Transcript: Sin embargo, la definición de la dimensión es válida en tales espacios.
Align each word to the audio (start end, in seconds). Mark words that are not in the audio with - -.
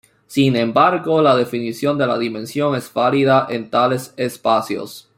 Sin 0.25 0.55
embargo, 0.55 1.21
la 1.21 1.35
definición 1.35 1.95
de 1.99 2.07
la 2.07 2.17
dimensión 2.17 2.73
es 2.75 2.91
válida 2.91 3.45
en 3.51 3.69
tales 3.69 4.15
espacios. 4.17 5.07